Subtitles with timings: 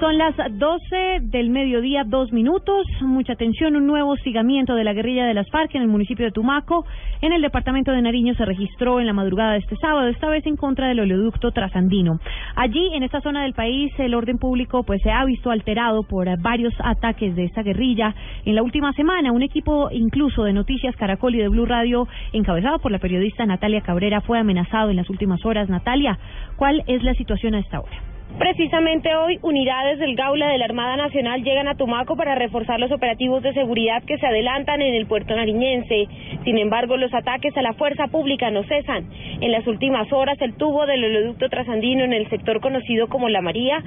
[0.00, 2.86] Son las 12 del mediodía, dos minutos.
[3.00, 6.30] Mucha atención, un nuevo hostigamiento de la guerrilla de las FARC en el municipio de
[6.30, 6.86] Tumaco.
[7.20, 10.46] En el departamento de Nariño se registró en la madrugada de este sábado, esta vez
[10.46, 12.20] en contra del oleoducto trasandino.
[12.54, 16.28] Allí, en esta zona del país, el orden público pues se ha visto alterado por
[16.40, 18.14] varios ataques de esta guerrilla.
[18.44, 22.78] En la última semana, un equipo incluso de Noticias Caracol y de Blue Radio, encabezado
[22.78, 25.68] por la periodista Natalia Cabrera, fue amenazado en las últimas horas.
[25.68, 26.20] Natalia,
[26.54, 28.07] ¿cuál es la situación a esta hora?
[28.36, 32.92] Precisamente hoy, unidades del Gaula de la Armada Nacional llegan a Tumaco para reforzar los
[32.92, 36.06] operativos de seguridad que se adelantan en el puerto nariñense.
[36.44, 39.06] Sin embargo, los ataques a la fuerza pública no cesan.
[39.40, 43.40] En las últimas horas, el tubo del oleoducto trasandino en el sector conocido como La
[43.40, 43.82] María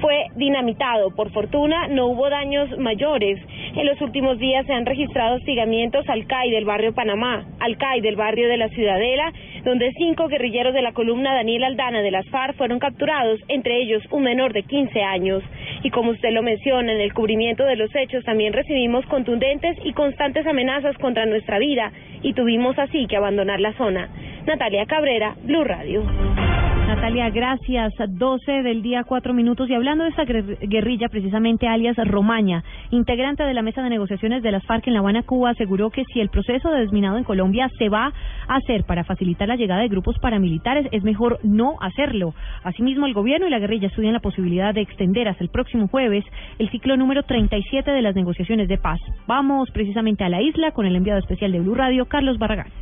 [0.00, 1.14] fue dinamitado.
[1.14, 3.38] Por fortuna, no hubo daños mayores.
[3.76, 8.00] En los últimos días se han registrado hostigamientos al CAI del barrio Panamá, al CAI
[8.00, 9.32] del barrio de la Ciudadela,
[9.64, 14.02] donde cinco guerrilleros de la columna Daniel Aldana de las FARC fueron capturados, entre ellos
[14.10, 15.42] un menor de 15 años.
[15.82, 19.92] Y como usted lo menciona, en el cubrimiento de los hechos también recibimos contundentes y
[19.92, 21.92] constantes amenazas contra nuestra vida
[22.22, 24.08] y tuvimos así que abandonar la zona.
[24.46, 26.49] Natalia Cabrera, Blue Radio.
[26.90, 27.92] Natalia, gracias.
[28.08, 29.70] 12 del día, cuatro minutos.
[29.70, 34.50] Y hablando de esa guerrilla, precisamente alias Romaña, integrante de la mesa de negociaciones de
[34.50, 37.70] las FARC en La Habana, Cuba, aseguró que si el proceso de desminado en Colombia
[37.78, 38.12] se va
[38.48, 42.34] a hacer para facilitar la llegada de grupos paramilitares, es mejor no hacerlo.
[42.64, 46.24] Asimismo, el gobierno y la guerrilla estudian la posibilidad de extender hasta el próximo jueves
[46.58, 48.98] el ciclo número 37 de las negociaciones de paz.
[49.28, 52.79] Vamos precisamente a la isla con el enviado especial de Blue Radio, Carlos Barragán.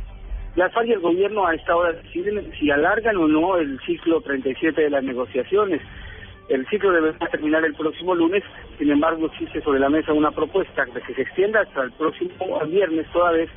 [0.59, 4.19] La FARC y el gobierno a esta hora deciden si alargan o no el ciclo
[4.19, 5.81] 37 de las negociaciones.
[6.49, 8.43] El ciclo debe terminar el próximo lunes,
[8.77, 12.59] sin embargo existe sobre la mesa una propuesta de que se extienda hasta el próximo
[12.67, 13.49] viernes, toda vez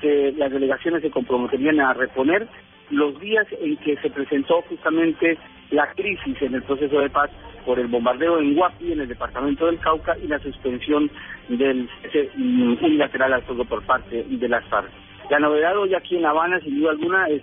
[0.00, 2.46] que las delegaciones se comprometerían a reponer
[2.90, 5.36] los días en que se presentó justamente
[5.72, 7.32] la crisis en el proceso de paz
[7.66, 11.10] por el bombardeo en Guapi, en el departamento del Cauca, y la suspensión
[11.48, 11.90] del
[12.80, 14.92] unilateral al fuego por parte de las FARC.
[15.30, 17.42] La novedad hoy aquí en La Habana, sin duda alguna, es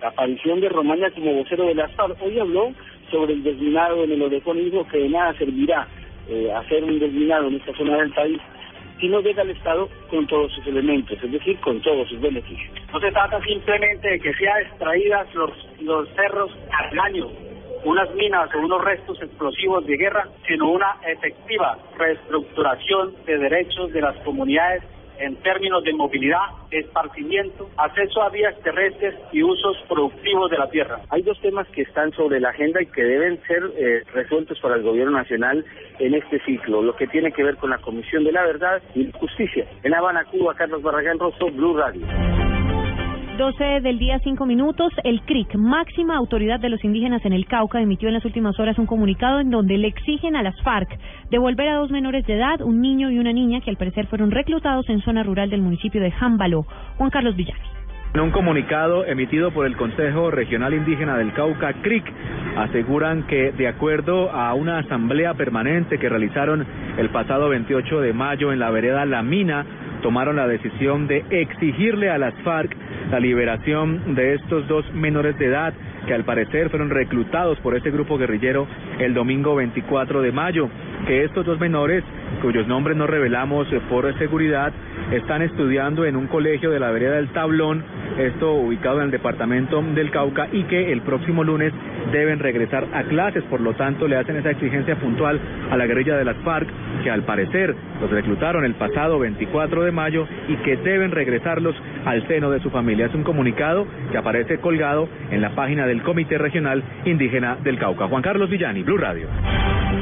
[0.00, 2.22] la aparición de Romaña como vocero de la FARC.
[2.22, 2.72] Hoy habló
[3.10, 5.88] sobre el desminado en el Odejón y dijo que de nada servirá
[6.28, 8.40] eh, hacer un desminado en esta zona del país
[9.00, 12.70] si no llega al Estado con todos sus elementos, es decir, con todos sus beneficios.
[12.92, 15.50] No se trata simplemente de que sean extraídas los,
[15.80, 17.26] los cerros al año,
[17.84, 24.02] unas minas o unos restos explosivos de guerra, sino una efectiva reestructuración de derechos de
[24.02, 24.82] las comunidades
[25.20, 31.00] en términos de movilidad, esparcimiento, acceso a vías terrestres y usos productivos de la tierra.
[31.10, 34.76] Hay dos temas que están sobre la agenda y que deben ser eh, resueltos para
[34.76, 35.64] el gobierno nacional
[35.98, 39.12] en este ciclo, lo que tiene que ver con la Comisión de la Verdad y
[39.12, 39.66] Justicia.
[39.82, 42.29] En Habana, Cuba, Carlos Barragán Rosso, Blue Radio.
[43.40, 44.92] 12 del día, 5 minutos.
[45.02, 48.78] El CRIC, máxima autoridad de los indígenas en el Cauca, emitió en las últimas horas
[48.78, 50.90] un comunicado en donde le exigen a las FARC
[51.30, 54.30] devolver a dos menores de edad, un niño y una niña, que al parecer fueron
[54.30, 56.66] reclutados en zona rural del municipio de Jámbalo.
[56.98, 57.62] Juan Carlos Villani.
[58.12, 62.04] En un comunicado emitido por el Consejo Regional Indígena del Cauca, CRIC,
[62.58, 66.66] aseguran que de acuerdo a una asamblea permanente que realizaron
[66.98, 69.64] el pasado 28 de mayo en la vereda La Mina,
[70.02, 72.76] tomaron la decisión de exigirle a las FARC
[73.10, 75.74] la liberación de estos dos menores de edad
[76.06, 78.66] que al parecer fueron reclutados por este grupo guerrillero
[78.98, 80.68] el domingo 24 de mayo,
[81.06, 82.04] que estos dos menores,
[82.42, 84.72] cuyos nombres no revelamos por seguridad,
[85.12, 87.84] están estudiando en un colegio de la vereda del Tablón,
[88.18, 91.72] esto ubicado en el departamento del Cauca, y que el próximo lunes
[92.12, 95.40] deben regresar a clases, por lo tanto le hacen esa exigencia puntual
[95.70, 96.68] a la guerrilla de las FARC,
[97.02, 102.26] que al parecer los reclutaron el pasado 24 de mayo y que deben regresarlos al
[102.26, 103.06] seno de su familia.
[103.06, 108.08] Es un comunicado que aparece colgado en la página del Comité Regional Indígena del Cauca.
[108.08, 109.28] Juan Carlos Villani, Blue Radio.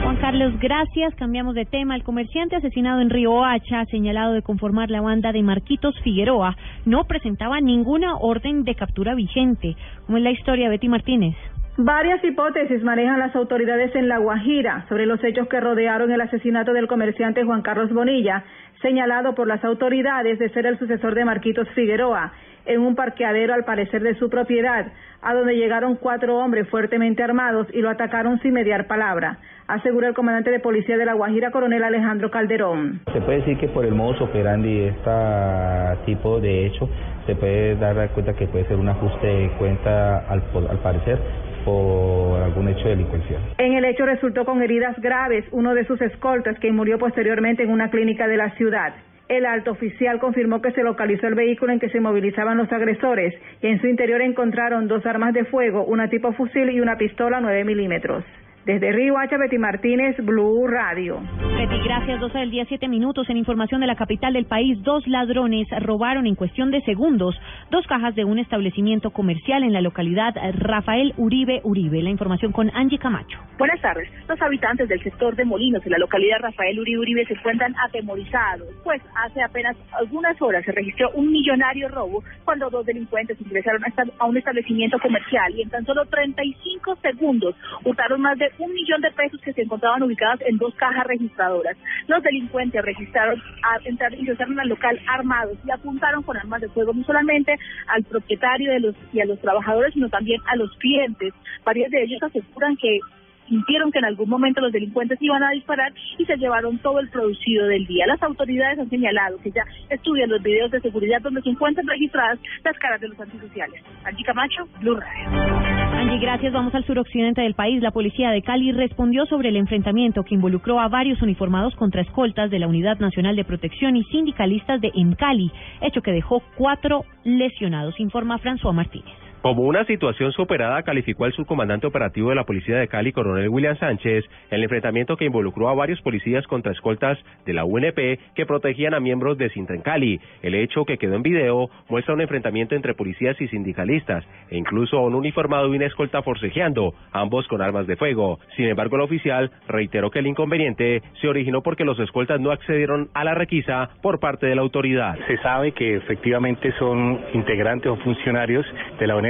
[0.02, 1.14] Juan Carlos, gracias.
[1.14, 1.96] Cambiamos de tema.
[1.96, 7.04] El comerciante asesinado en Río Hacha, señalado de conformar la banda de Marquitos Figueroa, no
[7.04, 9.76] presentaba ninguna orden de captura vigente.
[10.06, 11.34] ¿Cómo es la historia, Betty Martínez?
[11.80, 16.72] Varias hipótesis manejan las autoridades en La Guajira sobre los hechos que rodearon el asesinato
[16.72, 18.42] del comerciante Juan Carlos Bonilla,
[18.82, 22.32] señalado por las autoridades de ser el sucesor de Marquitos Figueroa,
[22.66, 24.86] en un parqueadero al parecer de su propiedad,
[25.22, 29.38] a donde llegaron cuatro hombres fuertemente armados y lo atacaron sin mediar palabra,
[29.68, 33.02] asegura el comandante de policía de La Guajira, coronel Alejandro Calderón.
[33.12, 36.90] Se puede decir que por el modus operandi de este tipo de hecho,
[37.24, 40.42] se puede dar cuenta que puede ser un ajuste de cuenta al
[40.82, 41.20] parecer
[41.64, 43.38] por algún hecho de delincuencia.
[43.58, 47.70] En el hecho resultó con heridas graves uno de sus escoltas, quien murió posteriormente en
[47.70, 48.94] una clínica de la ciudad.
[49.28, 53.34] El alto oficial confirmó que se localizó el vehículo en que se movilizaban los agresores
[53.60, 57.38] y en su interior encontraron dos armas de fuego, una tipo fusil y una pistola
[57.40, 58.24] 9 milímetros.
[58.68, 61.22] Desde Río Hacha, Betty Martínez, Blue Radio.
[61.56, 62.20] Betty, gracias.
[62.20, 63.26] 12 del día, 7 minutos.
[63.30, 67.34] En información de la capital del país, dos ladrones robaron en cuestión de segundos
[67.70, 72.02] dos cajas de un establecimiento comercial en la localidad Rafael Uribe Uribe.
[72.02, 73.38] La información con Angie Camacho.
[73.56, 74.06] Buenas tardes.
[74.28, 78.68] Los habitantes del sector de Molinos, en la localidad Rafael Uribe Uribe, se encuentran atemorizados,
[78.84, 83.82] pues hace apenas algunas horas se registró un millonario robo cuando dos delincuentes ingresaron
[84.18, 89.00] a un establecimiento comercial y en tan solo 35 segundos hurtaron más de un millón
[89.00, 91.76] de pesos que se encontraban ubicadas en dos cajas registradoras.
[92.06, 97.04] Los delincuentes registraron, a, ingresaron al local armados y apuntaron con armas de fuego no
[97.04, 97.54] solamente
[97.86, 101.32] al propietario de los, y a los trabajadores, sino también a los clientes.
[101.64, 103.00] Varios de ellos aseguran que
[103.48, 107.08] sintieron que en algún momento los delincuentes iban a disparar y se llevaron todo el
[107.08, 108.06] producido del día.
[108.06, 112.38] Las autoridades han señalado que ya estudian los videos de seguridad donde se encuentran registradas
[112.64, 113.82] las caras de los antisociales.
[114.04, 115.67] Angie Camacho, Blue Radio.
[115.98, 116.52] Angie, gracias.
[116.52, 117.82] Vamos al suroccidente del país.
[117.82, 122.52] La policía de Cali respondió sobre el enfrentamiento que involucró a varios uniformados contra escoltas
[122.52, 125.50] de la Unidad Nacional de Protección y sindicalistas de Encali,
[125.80, 129.27] hecho que dejó cuatro lesionados, informa François Martínez.
[129.40, 133.78] Como una situación superada, calificó el subcomandante operativo de la Policía de Cali, coronel William
[133.78, 138.94] Sánchez, el enfrentamiento que involucró a varios policías contra escoltas de la UNP que protegían
[138.94, 140.20] a miembros de Sintra Cali.
[140.42, 145.00] El hecho que quedó en video muestra un enfrentamiento entre policías y sindicalistas, e incluso
[145.00, 148.40] un uniformado y una escolta forcejeando, ambos con armas de fuego.
[148.56, 153.08] Sin embargo, el oficial reiteró que el inconveniente se originó porque los escoltas no accedieron
[153.14, 155.16] a la requisa por parte de la autoridad.
[155.28, 158.66] Se sabe que efectivamente son integrantes o funcionarios
[158.98, 159.27] de la UNP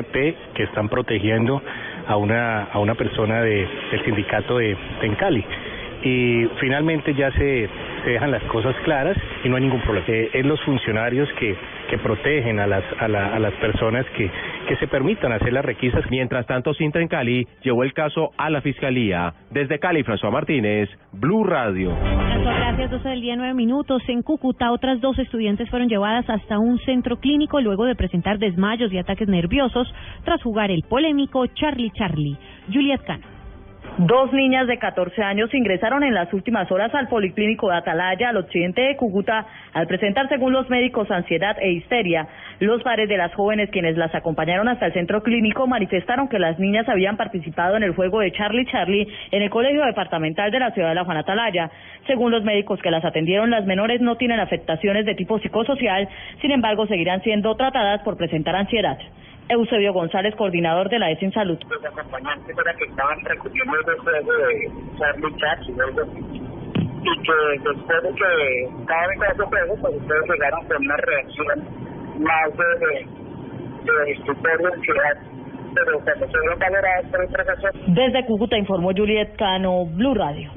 [0.54, 1.62] que están protegiendo
[2.06, 5.44] a una, a una persona de, del sindicato de Tencali.
[6.02, 7.68] Y finalmente ya se,
[8.04, 10.06] se dejan las cosas claras y no hay ningún problema.
[10.08, 11.56] Eh, es los funcionarios que
[11.88, 14.30] que protegen a las, a, la, a las personas que,
[14.68, 16.04] que se permitan hacer las requisas.
[16.10, 19.32] Mientras tanto, Sintra en Cali llevó el caso a la Fiscalía.
[19.50, 22.27] Desde Cali, François Martínez, Blue Radio.
[22.44, 22.90] Gracias.
[22.90, 24.02] 12 del día, 9 minutos.
[24.08, 28.92] En Cúcuta, otras dos estudiantes fueron llevadas hasta un centro clínico luego de presentar desmayos
[28.92, 29.92] y ataques nerviosos
[30.24, 32.36] tras jugar el polémico Charlie Charlie.
[32.72, 33.37] Juliet Cano.
[33.98, 38.36] Dos niñas de 14 años ingresaron en las últimas horas al Policlínico de Atalaya, al
[38.36, 42.28] occidente de Cúcuta, al presentar, según los médicos, ansiedad e histeria.
[42.60, 46.60] Los padres de las jóvenes quienes las acompañaron hasta el centro clínico manifestaron que las
[46.60, 50.70] niñas habían participado en el juego de Charlie Charlie en el Colegio Departamental de la
[50.70, 51.68] Ciudad de La Juan Atalaya.
[52.06, 56.08] Según los médicos que las atendieron, las menores no tienen afectaciones de tipo psicosocial,
[56.40, 58.96] sin embargo, seguirán siendo tratadas por presentar ansiedad.
[59.48, 61.58] Eusebio González, coordinador de la ESIN Salud.
[61.68, 68.14] Los acompañantes para que estaban recurriendo el juego de Charlie Chat y que después de
[68.14, 71.58] que cada vez que ese juego, pues ustedes llegaron con una reacción
[72.18, 75.16] más de, de, de estupor de ansiedad.
[75.74, 77.72] Pero se valoradas por el profesor.
[77.86, 80.50] Desde Cúcuta informó Juliet Cano, Blue Radio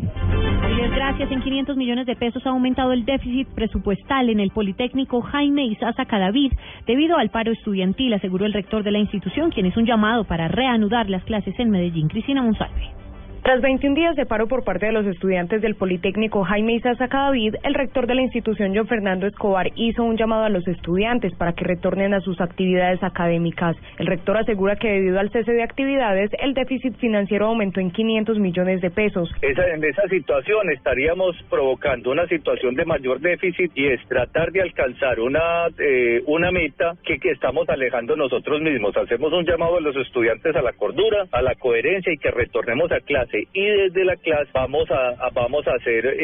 [0.90, 1.32] gracias.
[1.32, 6.06] En 500 millones de pesos ha aumentado el déficit presupuestal en el Politécnico Jaime Isaza
[6.06, 6.54] Cadavid
[6.88, 10.48] debido al paro estudiantil, aseguró el rector de la institución, quien es un llamado para
[10.48, 12.08] reanudar las clases en Medellín.
[12.08, 13.01] Cristina Monsalve.
[13.44, 17.56] Tras 21 días de paro por parte de los estudiantes del Politécnico Jaime Isaza David,
[17.64, 21.54] el rector de la institución, John Fernando Escobar, hizo un llamado a los estudiantes para
[21.54, 23.76] que retornen a sus actividades académicas.
[23.98, 28.38] El rector asegura que debido al cese de actividades, el déficit financiero aumentó en 500
[28.38, 29.28] millones de pesos.
[29.42, 35.20] en esa situación estaríamos provocando una situación de mayor déficit y es tratar de alcanzar
[35.20, 38.96] una, eh, una meta que, que estamos alejando nosotros mismos.
[38.96, 42.92] Hacemos un llamado a los estudiantes a la cordura, a la coherencia y que retornemos
[42.92, 46.16] a clase y desde la clase vamos a, vamos a hacer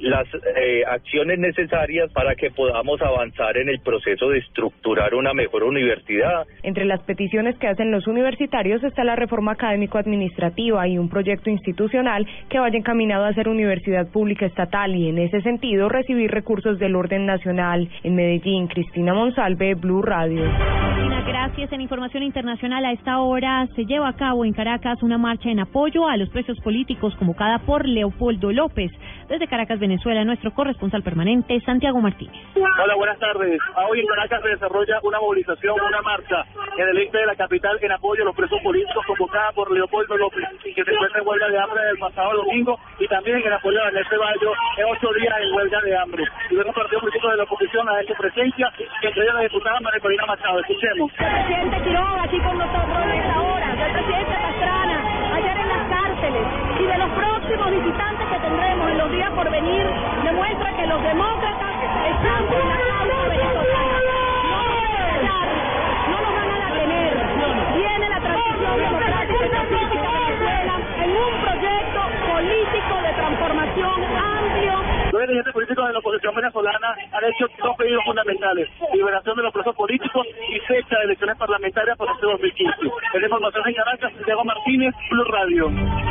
[0.00, 0.26] las
[0.56, 6.46] eh, acciones necesarias para que podamos avanzar en el proceso de estructurar una mejor universidad.
[6.62, 12.26] Entre las peticiones que hacen los universitarios está la reforma académico-administrativa y un proyecto institucional
[12.48, 16.96] que vaya encaminado a ser universidad pública estatal y en ese sentido recibir recursos del
[16.96, 17.88] orden nacional.
[18.02, 20.42] En Medellín, Cristina Monsalve, Blue Radio.
[20.42, 21.72] Cristina, gracias.
[21.72, 25.60] En información internacional a esta hora se lleva a cabo en Caracas una marcha en
[25.60, 28.90] apoyo a los precios políticos convocada por Leopoldo López.
[29.28, 32.34] Desde Caracas, Venezuela, nuestro corresponsal permanente, Santiago Martínez.
[32.56, 33.60] Hola, buenas tardes.
[33.88, 36.44] Hoy en Caracas se desarrolla una movilización, una marcha
[36.76, 40.16] en el este de la capital en apoyo a los presos políticos convocada por Leopoldo
[40.16, 43.80] López, que se encuentra en huelga de hambre el pasado domingo y también en apoyo
[43.80, 46.24] a Daniel Ceballos en ocho días en huelga de hambre.
[46.50, 50.00] Y vemos partidos políticos de la oposición a esta presencia, que entre la diputada María
[50.00, 50.58] Corina Machado.
[50.60, 51.10] Escuchemos.
[51.18, 55.09] El presidente Quiroga aquí con nosotros en esta hora, el presidente Pastrana
[56.30, 59.84] y de los próximos visitantes que tendremos en los días por venir
[60.22, 61.74] demuestra que los demócratas
[62.06, 64.16] están por la causa venezolana.
[64.50, 65.44] No nos van a
[66.06, 67.12] no van a detener.
[67.74, 74.74] Viene la transición democrática de Venezuela en un proyecto político de transformación amplio.
[75.10, 79.52] Los dirigentes políticos de la oposición venezolana han hecho dos pedidos fundamentales, liberación de los
[79.52, 82.74] presos políticos y fecha de elecciones parlamentarias para este 2015.
[83.14, 86.09] En información en Caracas, Santiago Martínez, Blue Radio.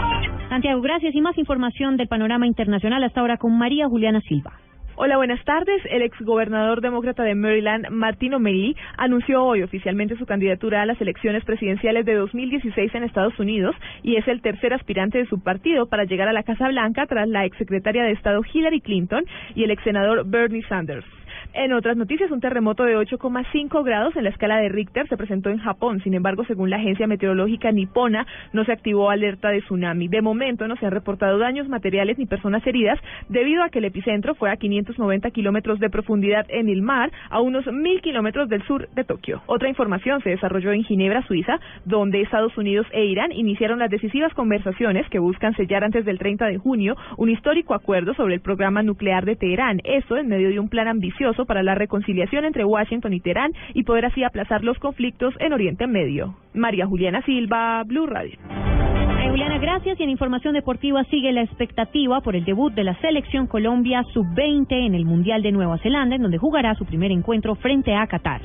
[0.49, 1.13] Santiago, gracias.
[1.13, 4.53] Y más información del panorama internacional hasta ahora con María Juliana Silva.
[4.95, 5.81] Hola, buenas tardes.
[5.89, 11.45] El exgobernador demócrata de Maryland, Martin O'Malley, anunció hoy oficialmente su candidatura a las elecciones
[11.45, 16.03] presidenciales de 2016 en Estados Unidos y es el tercer aspirante de su partido para
[16.03, 19.23] llegar a la Casa Blanca tras la exsecretaria de Estado Hillary Clinton
[19.55, 21.05] y el exsenador Bernie Sanders.
[21.53, 25.49] En otras noticias, un terremoto de 8,5 grados en la escala de Richter se presentó
[25.49, 25.99] en Japón.
[26.03, 30.07] Sin embargo, según la agencia meteorológica nipona, no se activó alerta de tsunami.
[30.07, 33.85] De momento, no se han reportado daños materiales ni personas heridas debido a que el
[33.85, 38.61] epicentro fue a 590 kilómetros de profundidad en el mar, a unos 1.000 kilómetros del
[38.63, 39.41] sur de Tokio.
[39.47, 44.33] Otra información se desarrolló en Ginebra, Suiza, donde Estados Unidos e Irán iniciaron las decisivas
[44.35, 48.83] conversaciones que buscan sellar antes del 30 de junio un histórico acuerdo sobre el programa
[48.83, 49.81] nuclear de Teherán.
[49.83, 53.83] Eso en medio de un plan ambicioso para la reconciliación entre Washington y Teherán y
[53.83, 56.35] poder así aplazar los conflictos en Oriente Medio.
[56.53, 58.37] María Juliana Silva, Blue Radio.
[59.29, 59.99] Juliana, gracias.
[59.99, 64.65] Y en información deportiva sigue la expectativa por el debut de la selección Colombia sub-20
[64.71, 68.41] en el Mundial de Nueva Zelanda, en donde jugará su primer encuentro frente a Qatar.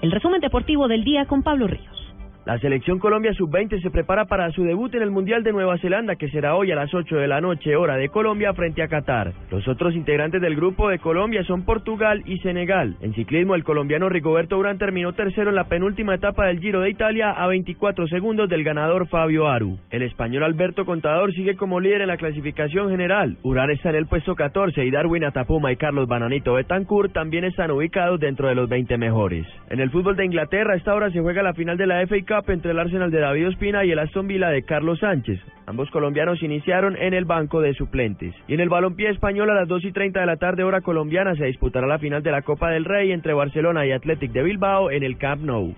[0.00, 2.01] El resumen deportivo del día con Pablo Ríos.
[2.44, 6.16] La selección Colombia sub-20 se prepara para su debut en el Mundial de Nueva Zelanda
[6.16, 9.32] que será hoy a las 8 de la noche hora de Colombia frente a Qatar.
[9.48, 12.96] Los otros integrantes del grupo de Colombia son Portugal y Senegal.
[13.00, 16.90] En ciclismo el colombiano Rigoberto Urán terminó tercero en la penúltima etapa del Giro de
[16.90, 19.78] Italia a 24 segundos del ganador Fabio Aru.
[19.90, 23.36] El español Alberto Contador sigue como líder en la clasificación general.
[23.44, 27.70] Urán está en el puesto 14 y Darwin Atapuma y Carlos Bananito Betancourt también están
[27.70, 29.46] ubicados dentro de los 20 mejores.
[29.70, 32.31] En el fútbol de Inglaterra a esta hora se juega la final de la FA
[32.48, 35.38] entre el Arsenal de David Ospina y el Aston Villa de Carlos Sánchez.
[35.66, 38.34] Ambos colombianos iniciaron en el banco de suplentes.
[38.48, 41.34] Y en el balompié español a las 2 y 30 de la tarde hora colombiana
[41.34, 44.90] se disputará la final de la Copa del Rey entre Barcelona y Athletic de Bilbao
[44.90, 45.74] en el Camp Nou.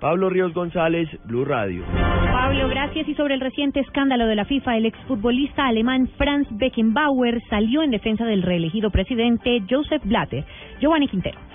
[0.00, 1.82] Pablo Ríos González, Blue Radio.
[1.92, 3.08] Pablo, gracias.
[3.08, 7.90] Y sobre el reciente escándalo de la FIFA, el exfutbolista alemán Franz Beckenbauer salió en
[7.90, 10.44] defensa del reelegido presidente Joseph Blatter.
[10.80, 11.45] Giovanni Quintero.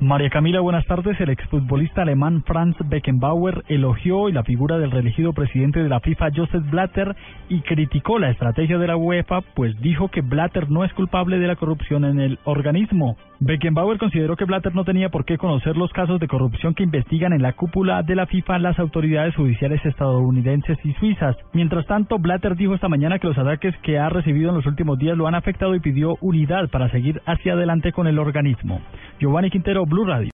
[0.00, 1.18] María Camila, buenas tardes.
[1.20, 6.68] El exfutbolista alemán Franz Beckenbauer elogió la figura del reelegido presidente de la FIFA, Joseph
[6.68, 7.14] Blatter,
[7.48, 11.46] y criticó la estrategia de la UEFA, pues dijo que Blatter no es culpable de
[11.46, 13.16] la corrupción en el organismo.
[13.46, 17.34] Beckenbauer consideró que Blatter no tenía por qué conocer los casos de corrupción que investigan
[17.34, 21.36] en la cúpula de la FIFA las autoridades judiciales estadounidenses y suizas.
[21.52, 24.98] Mientras tanto, Blatter dijo esta mañana que los ataques que ha recibido en los últimos
[24.98, 28.80] días lo han afectado y pidió unidad para seguir hacia adelante con el organismo.
[29.20, 30.32] Giovanni Quintero, Blue Radio.